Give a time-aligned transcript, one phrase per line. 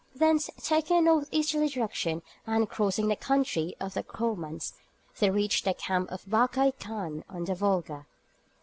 [0.15, 4.73] Thence, taking a north easterly direction and crossing the country of the Comans,
[5.19, 8.07] they reached the camp of Barkaï Khan on the Volga.